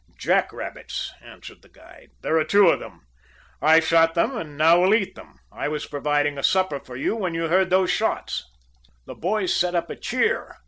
[0.17, 2.09] "Jack rabbits," answered the guide.
[2.23, 3.05] "There are two of them.
[3.61, 5.37] I shot them, and now we'll eat them.
[5.51, 8.49] I was providing a supper for you when you heard those shots."
[9.05, 10.57] The boys set up a cheer.